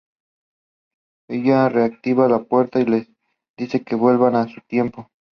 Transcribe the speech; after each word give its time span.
Ella 1.29 1.69
reactiva 1.69 2.27
la 2.27 2.39
puerta 2.45 2.79
y 2.79 2.85
les 2.85 3.07
dice 3.55 3.83
que 3.83 3.93
vuelvan 3.93 4.35
a 4.35 4.47
su 4.47 4.59
tiempo. 4.61 5.11